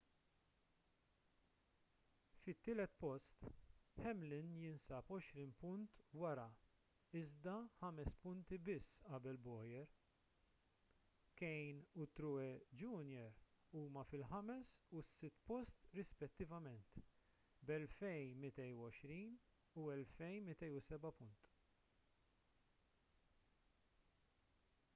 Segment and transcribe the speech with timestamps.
[2.43, 3.43] fit-tielet post
[4.05, 6.45] hamlin jinsab għoxrin punt wara
[7.19, 8.57] iżda ħames punti
[9.09, 9.91] qabel bowyer.
[11.43, 13.29] kahne u truex jr.
[13.83, 16.99] huma fil-ħames u s-sitt post rispettivament
[17.73, 19.39] b’2,220
[19.83, 21.47] u 2,207 punt